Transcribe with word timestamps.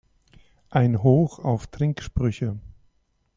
Ein 0.71 1.03
Hoch 1.03 1.37
auf 1.37 1.67
Trinksprüche! 1.67 2.57